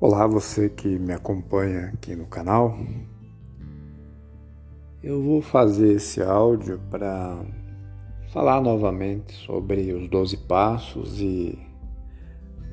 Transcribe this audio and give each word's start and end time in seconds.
Olá, 0.00 0.26
você 0.26 0.68
que 0.68 0.98
me 0.98 1.12
acompanha 1.12 1.86
aqui 1.86 2.14
no 2.14 2.26
canal. 2.26 2.78
Eu 5.02 5.22
vou 5.22 5.42
fazer 5.42 5.94
esse 5.94 6.22
áudio 6.22 6.80
para 6.90 7.44
falar 8.32 8.60
novamente 8.60 9.32
sobre 9.32 9.92
os 9.92 10.08
12 10.08 10.36
passos 10.36 11.20
e 11.20 11.58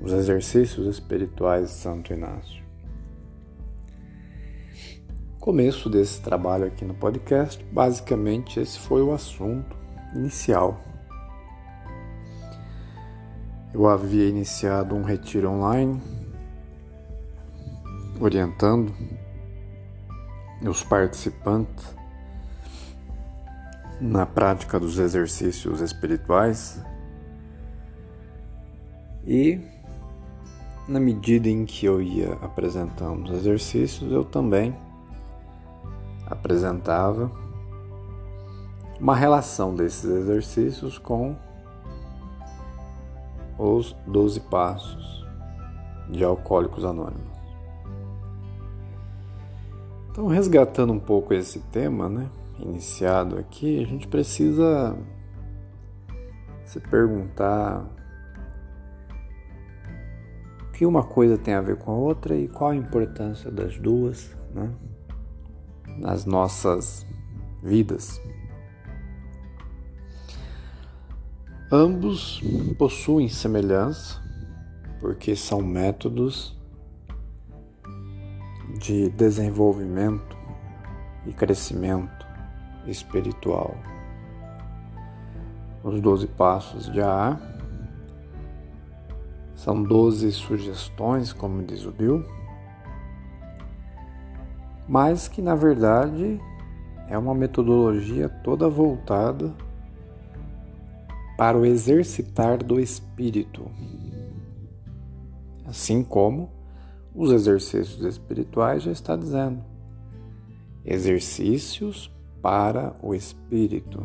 os 0.01 0.11
exercícios 0.11 0.85
espirituais 0.87 1.69
de 1.69 1.73
Santo 1.75 2.13
Inácio. 2.13 2.63
Começo 5.39 5.89
desse 5.89 6.21
trabalho 6.21 6.65
aqui 6.65 6.85
no 6.85 6.93
podcast, 6.93 7.63
basicamente 7.71 8.59
esse 8.59 8.79
foi 8.79 9.01
o 9.01 9.13
assunto 9.13 9.75
inicial. 10.15 10.79
Eu 13.75 13.89
havia 13.89 14.29
iniciado 14.29 14.95
um 14.95 15.03
retiro 15.03 15.49
online 15.49 16.01
orientando 18.21 18.95
os 20.61 20.81
participantes 20.81 21.93
na 23.99 24.25
prática 24.25 24.79
dos 24.79 24.97
exercícios 24.97 25.81
espirituais. 25.81 26.81
E 29.27 29.59
na 30.87 30.97
medida 30.97 31.49
em 31.49 31.65
que 31.65 31.85
eu 31.85 32.01
ia 32.01 32.31
apresentando 32.35 33.25
os 33.25 33.39
exercícios, 33.39 34.09
eu 34.09 34.23
também 34.23 34.73
apresentava 36.27 37.29
uma 38.97 39.17
relação 39.17 39.75
desses 39.75 40.05
exercícios 40.05 40.97
com 40.97 41.35
os 43.57 43.95
12 44.07 44.39
passos 44.41 45.25
de 46.09 46.23
Alcoólicos 46.23 46.85
Anônimos. 46.85 47.35
Então, 50.11 50.27
resgatando 50.27 50.93
um 50.93 50.99
pouco 50.99 51.33
esse 51.33 51.59
tema, 51.59 52.07
né, 52.07 52.29
iniciado 52.59 53.37
aqui, 53.37 53.83
a 53.83 53.85
gente 53.85 54.07
precisa 54.07 54.97
se 56.63 56.79
perguntar 56.79 57.85
o 60.61 60.71
que 60.71 60.85
uma 60.85 61.03
coisa 61.03 61.37
tem 61.37 61.53
a 61.53 61.61
ver 61.61 61.77
com 61.77 61.91
a 61.91 61.95
outra 61.95 62.35
e 62.35 62.47
qual 62.47 62.71
a 62.71 62.75
importância 62.75 63.51
das 63.51 63.77
duas, 63.77 64.35
né, 64.53 64.71
nas 65.97 66.25
nossas 66.25 67.05
vidas. 67.61 68.21
Ambos 71.71 72.43
possuem 72.77 73.27
semelhança, 73.27 74.21
porque 74.99 75.35
são 75.35 75.63
métodos 75.63 76.55
de 78.79 79.09
desenvolvimento 79.09 80.37
e 81.25 81.33
crescimento 81.33 82.23
espiritual. 82.85 83.75
Os 85.83 85.99
doze 85.99 86.27
passos 86.27 86.91
de 86.91 87.01
AA 87.01 87.39
são 89.55 89.81
doze 89.81 90.31
sugestões, 90.31 91.33
como 91.33 91.63
diz 91.63 91.83
o 91.83 91.91
Bill, 91.91 92.23
mas 94.87 95.27
que 95.27 95.41
na 95.41 95.55
verdade 95.55 96.39
é 97.09 97.17
uma 97.17 97.33
metodologia 97.33 98.29
toda 98.29 98.69
voltada 98.69 99.64
para 101.37 101.57
o 101.57 101.65
exercitar 101.65 102.63
do 102.63 102.79
espírito, 102.79 103.69
assim 105.65 106.03
como 106.03 106.49
os 107.13 107.31
exercícios 107.31 108.03
espirituais 108.03 108.83
já 108.83 108.91
está 108.91 109.15
dizendo. 109.15 109.63
Exercícios 110.83 112.11
para 112.41 112.95
o 113.01 113.13
espírito. 113.13 114.03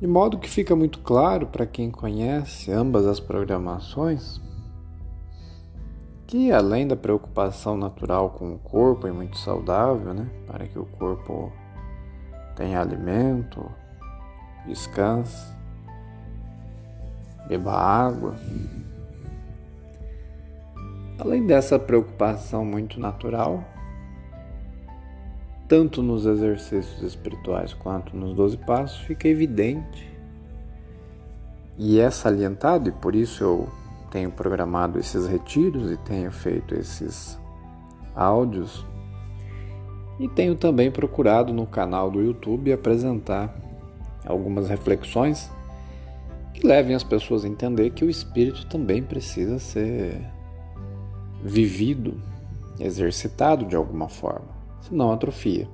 De 0.00 0.06
modo 0.06 0.38
que 0.38 0.48
fica 0.48 0.76
muito 0.76 1.00
claro 1.00 1.46
para 1.46 1.66
quem 1.66 1.90
conhece 1.90 2.70
ambas 2.70 3.06
as 3.06 3.18
programações 3.20 4.40
que 6.26 6.50
além 6.50 6.88
da 6.88 6.96
preocupação 6.96 7.76
natural 7.76 8.30
com 8.30 8.54
o 8.54 8.58
corpo 8.58 9.06
e 9.06 9.12
muito 9.12 9.38
saudável, 9.38 10.12
né, 10.12 10.28
para 10.46 10.66
que 10.66 10.78
o 10.78 10.84
corpo 10.84 11.52
tenha 12.56 12.80
alimento, 12.80 13.70
descanse, 14.66 15.54
beba 17.48 17.72
água, 17.72 18.34
Além 21.18 21.46
dessa 21.46 21.78
preocupação 21.78 22.62
muito 22.62 23.00
natural, 23.00 23.64
tanto 25.66 26.02
nos 26.02 26.26
exercícios 26.26 27.02
espirituais 27.02 27.72
quanto 27.72 28.14
nos 28.14 28.34
doze 28.34 28.58
passos, 28.58 28.98
fica 29.00 29.26
evidente 29.26 30.14
e 31.78 31.98
é 31.98 32.10
salientado, 32.10 32.90
e 32.90 32.92
por 32.92 33.14
isso 33.14 33.42
eu 33.42 33.68
tenho 34.10 34.30
programado 34.30 34.98
esses 34.98 35.26
retiros 35.26 35.90
e 35.90 35.96
tenho 35.96 36.30
feito 36.30 36.74
esses 36.74 37.38
áudios, 38.14 38.84
e 40.20 40.28
tenho 40.28 40.54
também 40.54 40.90
procurado 40.90 41.52
no 41.52 41.66
canal 41.66 42.10
do 42.10 42.22
YouTube 42.22 42.72
apresentar 42.72 43.54
algumas 44.26 44.68
reflexões 44.68 45.50
que 46.52 46.66
levem 46.66 46.94
as 46.94 47.04
pessoas 47.04 47.44
a 47.44 47.48
entender 47.48 47.90
que 47.90 48.04
o 48.04 48.10
espírito 48.10 48.66
também 48.66 49.02
precisa 49.02 49.58
ser 49.58 50.20
vivido, 51.42 52.20
exercitado 52.80 53.64
de 53.66 53.76
alguma 53.76 54.08
forma, 54.08 54.48
senão 54.80 55.12
atrofia. 55.12 55.68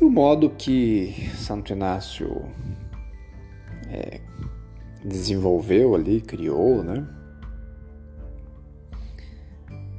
E 0.00 0.04
o 0.04 0.10
modo 0.10 0.50
que 0.50 1.30
Santo 1.34 1.72
Inácio 1.72 2.44
é, 3.90 4.20
desenvolveu 5.04 5.94
ali, 5.94 6.20
criou, 6.20 6.84
né? 6.84 7.06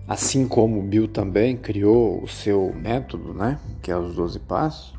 Assim 0.08 0.48
como 0.48 0.82
Bill 0.82 1.08
também 1.08 1.58
criou 1.58 2.24
o 2.24 2.28
seu 2.28 2.74
método, 2.74 3.34
né? 3.34 3.60
Que 3.82 3.92
é 3.92 3.98
os 3.98 4.16
12 4.16 4.40
passos. 4.40 4.99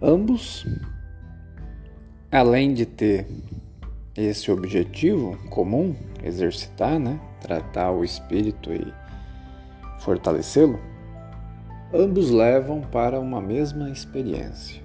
Ambos, 0.00 0.64
além 2.30 2.72
de 2.72 2.86
ter 2.86 3.26
esse 4.16 4.48
objetivo 4.48 5.36
comum, 5.50 5.96
exercitar, 6.22 7.00
né? 7.00 7.18
tratar 7.40 7.90
o 7.90 8.04
espírito 8.04 8.72
e 8.72 8.94
fortalecê-lo, 9.98 10.78
ambos 11.92 12.30
levam 12.30 12.80
para 12.80 13.18
uma 13.18 13.40
mesma 13.40 13.90
experiência, 13.90 14.80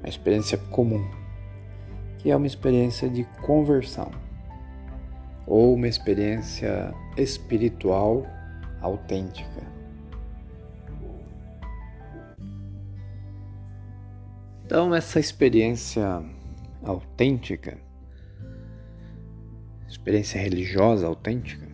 uma 0.00 0.08
experiência 0.08 0.58
comum, 0.58 1.08
que 2.18 2.32
é 2.32 2.36
uma 2.36 2.48
experiência 2.48 3.08
de 3.08 3.22
conversão 3.42 4.10
ou 5.46 5.74
uma 5.74 5.86
experiência 5.86 6.92
espiritual 7.16 8.24
autêntica. 8.80 9.67
Então, 14.68 14.94
essa 14.94 15.18
experiência 15.18 16.22
autêntica 16.84 17.78
experiência 19.88 20.38
religiosa 20.38 21.06
autêntica, 21.06 21.66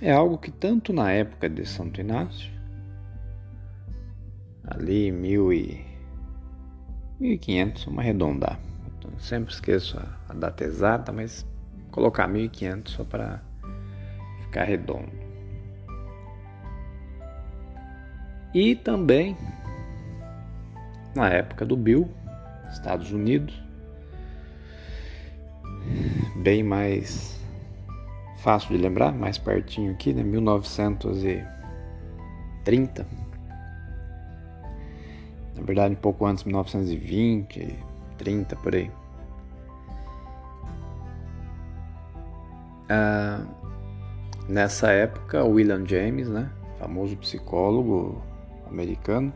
é 0.00 0.12
algo 0.12 0.36
que 0.36 0.50
tanto 0.50 0.92
na 0.92 1.12
época 1.12 1.48
de 1.48 1.64
Santo 1.64 2.00
Inácio, 2.00 2.50
ali 4.64 5.12
mil 5.12 5.52
e 5.52 5.86
1500, 7.20 7.84
vamos 7.84 8.00
arredondar. 8.00 8.58
Eu 9.04 9.18
sempre 9.20 9.54
esqueço 9.54 9.96
a, 9.96 10.18
a 10.28 10.34
data 10.34 10.64
exata, 10.64 11.12
mas 11.12 11.46
colocar 11.92 12.26
1500 12.26 12.92
só 12.92 13.04
para 13.04 13.40
ficar 14.42 14.64
redondo. 14.64 15.12
E 18.52 18.74
também 18.74 19.36
na 21.14 21.28
época 21.28 21.64
do 21.64 21.76
Bill, 21.76 22.10
Estados 22.70 23.12
Unidos, 23.12 23.62
bem 26.36 26.62
mais 26.62 27.40
fácil 28.38 28.76
de 28.76 28.82
lembrar, 28.82 29.12
mais 29.12 29.38
pertinho 29.38 29.92
aqui, 29.92 30.12
né? 30.12 30.22
1930. 30.22 33.06
Na 35.56 35.62
verdade, 35.62 35.94
um 35.94 35.98
pouco 35.98 36.26
antes, 36.26 36.44
1920, 36.44 37.78
30 38.18 38.56
por 38.56 38.74
aí. 38.74 38.90
Ah, 42.88 43.40
nessa 44.48 44.90
época, 44.90 45.44
William 45.44 45.86
James, 45.86 46.28
né, 46.28 46.50
famoso 46.78 47.16
psicólogo 47.16 48.20
americano, 48.68 49.32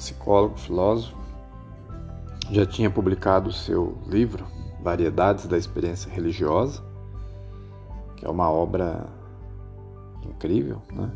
psicólogo, 0.00 0.56
filósofo, 0.56 1.14
já 2.50 2.64
tinha 2.64 2.90
publicado 2.90 3.50
o 3.50 3.52
seu 3.52 3.98
livro 4.06 4.46
Variedades 4.82 5.46
da 5.46 5.58
Experiência 5.58 6.10
Religiosa, 6.10 6.82
que 8.16 8.24
é 8.24 8.28
uma 8.30 8.50
obra 8.50 9.06
incrível, 10.24 10.80
né? 10.90 11.10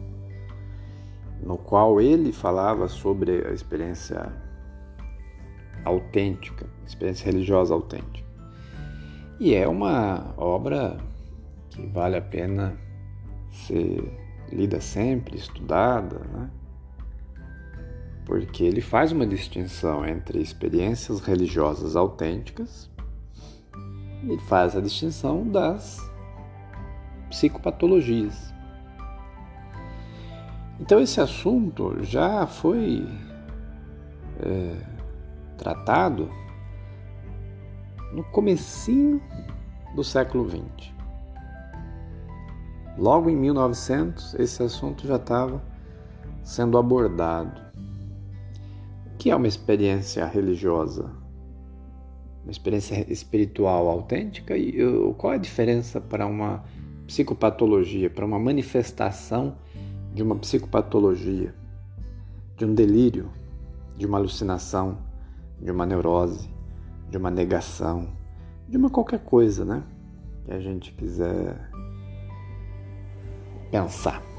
no 1.42 1.56
qual 1.56 1.98
ele 1.98 2.30
falava 2.30 2.86
sobre 2.86 3.46
a 3.46 3.52
experiência 3.52 4.30
autêntica, 5.82 6.66
experiência 6.86 7.24
religiosa 7.24 7.72
autêntica. 7.72 8.28
E 9.40 9.54
é 9.54 9.66
uma 9.66 10.34
obra 10.36 10.98
que 11.70 11.86
vale 11.86 12.16
a 12.16 12.22
pena 12.22 12.78
ser 13.50 14.12
lida 14.52 14.78
sempre, 14.80 15.38
estudada, 15.38 16.18
né? 16.18 16.50
Porque 18.24 18.64
ele 18.64 18.80
faz 18.80 19.12
uma 19.12 19.26
distinção 19.26 20.06
entre 20.06 20.40
experiências 20.40 21.20
religiosas 21.20 21.96
autênticas 21.96 22.90
e 24.22 24.38
faz 24.48 24.76
a 24.76 24.80
distinção 24.80 25.46
das 25.46 25.98
psicopatologias. 27.28 28.52
Então 30.80 31.00
esse 31.00 31.20
assunto 31.20 32.02
já 32.02 32.46
foi 32.46 33.06
é, 34.40 34.76
tratado 35.56 36.30
no 38.12 38.24
comecinho 38.24 39.20
do 39.94 40.02
século 40.02 40.48
XX. 40.48 40.92
Logo 42.96 43.28
em 43.28 43.36
1900, 43.36 44.34
esse 44.34 44.62
assunto 44.62 45.06
já 45.06 45.16
estava 45.16 45.60
sendo 46.42 46.78
abordado. 46.78 47.63
Que 49.24 49.30
é 49.30 49.34
uma 49.34 49.48
experiência 49.48 50.26
religiosa? 50.26 51.10
Uma 52.42 52.50
experiência 52.50 53.10
espiritual 53.10 53.88
autêntica? 53.88 54.54
E 54.54 54.74
qual 55.16 55.32
é 55.32 55.36
a 55.36 55.38
diferença 55.38 55.98
para 55.98 56.26
uma 56.26 56.62
psicopatologia, 57.06 58.10
para 58.10 58.26
uma 58.26 58.38
manifestação 58.38 59.56
de 60.12 60.22
uma 60.22 60.36
psicopatologia, 60.36 61.54
de 62.58 62.66
um 62.66 62.74
delírio, 62.74 63.30
de 63.96 64.04
uma 64.04 64.18
alucinação, 64.18 64.98
de 65.58 65.70
uma 65.70 65.86
neurose, 65.86 66.50
de 67.08 67.16
uma 67.16 67.30
negação, 67.30 68.14
de 68.68 68.76
uma 68.76 68.90
qualquer 68.90 69.20
coisa, 69.20 69.64
né? 69.64 69.84
Que 70.44 70.52
a 70.52 70.60
gente 70.60 70.92
quiser 70.92 71.70
pensar. 73.70 74.33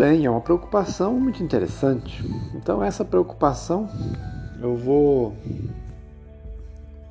Bem, 0.00 0.24
é 0.24 0.30
uma 0.30 0.40
preocupação 0.40 1.20
muito 1.20 1.42
interessante. 1.42 2.24
Então, 2.54 2.82
essa 2.82 3.04
preocupação 3.04 3.86
eu 4.58 4.74
vou 4.74 5.36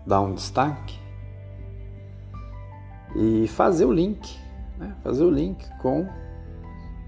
dar 0.08 0.22
um 0.22 0.34
destaque 0.34 1.00
e 3.16 3.48
fazer 3.48 3.86
o 3.86 3.94
link, 3.94 4.36
né? 4.80 4.96
fazer 5.04 5.24
o 5.24 5.30
link 5.30 5.64
com 5.78 6.10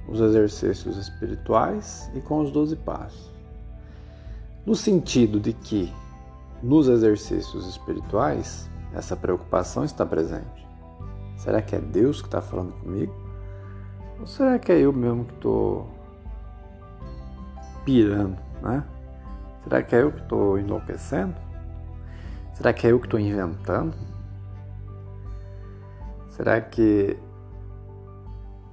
os 0.07 0.22
exercícios 0.22 0.98
espirituais 0.98 2.12
e 2.13 2.22
com 2.22 2.42
os 2.42 2.51
doze 2.51 2.75
passos. 2.75 3.31
No 4.63 4.75
sentido 4.75 5.39
de 5.39 5.51
que 5.51 5.92
nos 6.62 6.89
exercícios 6.89 7.68
espirituais 7.68 8.69
essa 8.94 9.16
preocupação 9.16 9.84
está 9.84 10.06
presente. 10.06 10.63
Será 11.38 11.60
que 11.60 11.75
é 11.75 11.80
Deus 11.80 12.22
que 12.22 12.27
está 12.27 12.39
falando 12.39 12.72
comigo? 12.74 13.31
Ou 14.21 14.27
será 14.27 14.59
que 14.59 14.71
é 14.71 14.79
eu 14.79 14.94
mesmo 14.94 15.25
que 15.25 15.33
estou 15.33 15.89
pirando, 17.83 18.38
né? 18.62 18.85
Será 19.63 19.81
que 19.81 19.95
é 19.95 20.03
eu 20.03 20.12
que 20.12 20.21
estou 20.21 20.59
enlouquecendo? 20.59 21.33
Será 22.53 22.71
que 22.71 22.85
é 22.85 22.91
eu 22.91 23.00
que 23.00 23.07
estou 23.07 23.19
inventando? 23.19 23.95
Será 26.29 26.62
que 26.62 27.18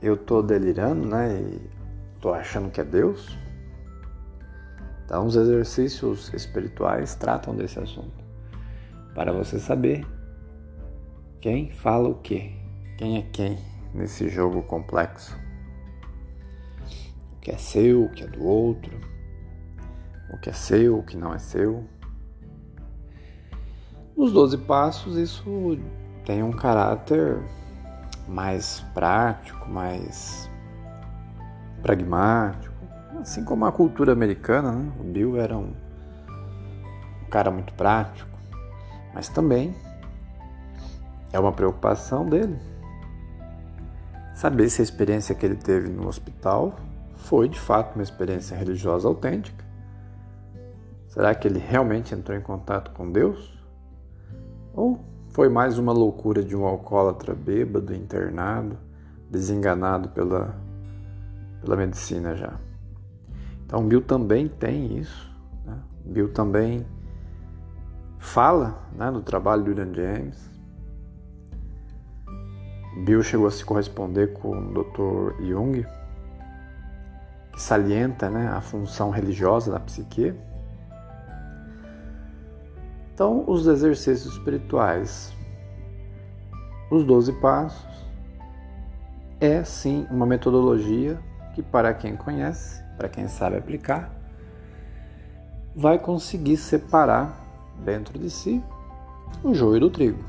eu 0.02 0.14
estou 0.16 0.42
delirando, 0.42 1.06
né? 1.06 1.40
E 1.40 1.70
estou 2.14 2.34
achando 2.34 2.70
que 2.70 2.82
é 2.82 2.84
Deus? 2.84 3.34
Então, 5.06 5.24
os 5.24 5.34
exercícios 5.34 6.30
espirituais 6.34 7.14
tratam 7.14 7.56
desse 7.56 7.78
assunto. 7.78 8.22
Para 9.14 9.32
você 9.32 9.58
saber 9.58 10.06
quem 11.40 11.70
fala 11.70 12.10
o 12.10 12.16
quê, 12.16 12.52
quem 12.98 13.16
é 13.16 13.22
quem 13.22 13.77
nesse 13.92 14.28
jogo 14.28 14.62
complexo. 14.62 15.36
O 17.36 17.40
que 17.40 17.50
é 17.50 17.56
seu, 17.56 18.04
o 18.04 18.08
que 18.10 18.24
é 18.24 18.26
do 18.26 18.44
outro, 18.44 18.98
o 20.30 20.38
que 20.38 20.50
é 20.50 20.52
seu, 20.52 20.98
o 20.98 21.02
que 21.02 21.16
não 21.16 21.34
é 21.34 21.38
seu. 21.38 21.84
Nos 24.16 24.32
12 24.32 24.58
passos, 24.58 25.16
isso 25.16 25.78
tem 26.24 26.42
um 26.42 26.52
caráter 26.52 27.38
mais 28.26 28.80
prático, 28.92 29.68
mais 29.68 30.50
pragmático, 31.80 32.74
assim 33.20 33.44
como 33.44 33.64
a 33.64 33.72
cultura 33.72 34.12
americana. 34.12 34.72
Né? 34.72 34.92
O 35.00 35.04
Bill 35.04 35.40
era 35.40 35.56
um, 35.56 35.72
um 37.24 37.30
cara 37.30 37.50
muito 37.50 37.72
prático, 37.74 38.38
mas 39.14 39.28
também 39.28 39.74
é 41.32 41.38
uma 41.38 41.52
preocupação 41.52 42.28
dele 42.28 42.58
saber 44.38 44.70
se 44.70 44.80
a 44.80 44.84
experiência 44.84 45.34
que 45.34 45.44
ele 45.44 45.56
teve 45.56 45.88
no 45.88 46.06
hospital 46.06 46.76
foi 47.16 47.48
de 47.48 47.58
fato 47.58 47.96
uma 47.96 48.04
experiência 48.04 48.56
religiosa 48.56 49.08
autêntica. 49.08 49.64
Será 51.08 51.34
que 51.34 51.48
ele 51.48 51.58
realmente 51.58 52.14
entrou 52.14 52.38
em 52.38 52.40
contato 52.40 52.92
com 52.92 53.10
Deus? 53.10 53.60
Ou 54.72 55.00
foi 55.30 55.48
mais 55.48 55.76
uma 55.76 55.92
loucura 55.92 56.40
de 56.40 56.56
um 56.56 56.64
alcoólatra 56.64 57.34
bêbado, 57.34 57.92
internado, 57.92 58.78
desenganado 59.28 60.10
pela, 60.10 60.54
pela 61.60 61.74
medicina 61.74 62.36
já. 62.36 62.60
Então, 63.66 63.88
Bill 63.88 64.02
também 64.02 64.46
tem 64.46 64.98
isso. 64.98 65.28
Né? 65.66 65.76
Bill 66.04 66.32
também 66.32 66.86
fala 68.20 68.88
né, 68.96 69.10
do 69.10 69.20
trabalho 69.20 69.64
de 69.64 69.70
William 69.70 69.92
James. 69.92 70.48
Bill 72.96 73.22
chegou 73.22 73.46
a 73.46 73.50
se 73.50 73.64
corresponder 73.64 74.32
com 74.34 74.50
o 74.50 74.72
Dr. 74.72 75.42
Jung, 75.42 75.86
que 77.52 77.60
salienta 77.60 78.28
né, 78.30 78.48
a 78.48 78.60
função 78.60 79.10
religiosa 79.10 79.70
da 79.70 79.80
psique. 79.80 80.34
Então, 83.14 83.44
os 83.46 83.66
exercícios 83.66 84.34
espirituais, 84.34 85.32
os 86.90 87.04
12 87.04 87.32
passos, 87.40 87.86
é 89.40 89.62
sim 89.62 90.06
uma 90.10 90.26
metodologia 90.26 91.18
que, 91.54 91.62
para 91.62 91.92
quem 91.94 92.16
conhece, 92.16 92.82
para 92.96 93.08
quem 93.08 93.28
sabe 93.28 93.56
aplicar, 93.56 94.12
vai 95.74 95.98
conseguir 95.98 96.56
separar 96.56 97.38
dentro 97.84 98.18
de 98.18 98.30
si 98.30 98.62
o 99.42 99.54
joio 99.54 99.80
do 99.80 99.90
trigo. 99.90 100.24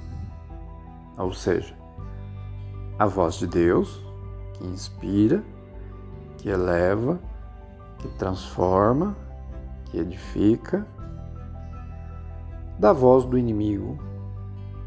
Ou 1.17 1.33
seja, 1.33 1.78
a 2.99 3.05
voz 3.05 3.35
de 3.35 3.47
Deus 3.47 4.03
que 4.53 4.67
inspira, 4.67 5.41
que 6.37 6.49
eleva, 6.49 7.17
que 7.97 8.09
transforma, 8.09 9.15
que 9.85 9.99
edifica 9.99 10.85
da 12.77 12.91
voz 12.91 13.23
do 13.23 13.37
inimigo, 13.37 13.97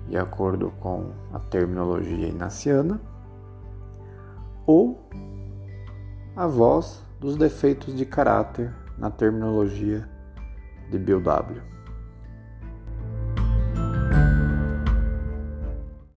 de 0.08 0.18
acordo 0.18 0.70
com 0.80 1.12
a 1.32 1.38
terminologia 1.38 2.28
inaciana, 2.28 3.00
ou 4.66 5.08
a 6.36 6.46
voz 6.46 7.02
dos 7.18 7.36
defeitos 7.36 7.96
de 7.96 8.04
caráter 8.04 8.74
na 8.98 9.10
terminologia 9.10 10.06
de 10.90 10.98
Bill 10.98 11.20
W. 11.20 11.62